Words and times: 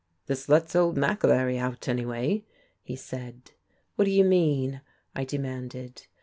"This 0.25 0.49
lets 0.49 0.75
old 0.75 0.97
McAlery 0.97 1.59
out, 1.59 1.87
anyway," 1.87 2.43
he 2.81 2.95
said. 2.95 3.51
"What 3.97 4.05
do 4.05 4.09
you 4.11 4.23
mean?" 4.25 4.81
I 5.15 5.23
demanded. 5.25 6.07